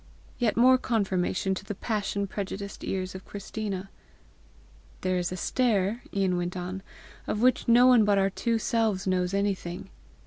[0.39, 3.91] Yet more confirmation to the passion prejudiced ears of Christina!
[5.01, 6.81] "There is a stair," Ian went on,
[7.27, 9.91] "of which no one but our two selves knows anything.